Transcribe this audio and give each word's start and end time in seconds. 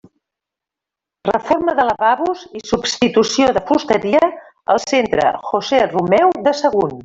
Reforma 1.27 1.75
de 1.79 1.85
lavabos 1.89 2.41
i 2.61 2.63
substitució 2.71 3.51
de 3.59 3.63
fusteria 3.73 4.25
al 4.75 4.83
centre 4.89 5.29
José 5.53 5.87
Romeu 5.95 6.35
de 6.49 6.57
Sagunt. 6.65 6.99